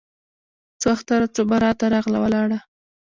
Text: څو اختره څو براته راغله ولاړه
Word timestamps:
څو 0.79 0.87
اختره 0.95 1.27
څو 1.35 1.41
براته 1.51 1.85
راغله 1.93 2.17
ولاړه 2.21 2.59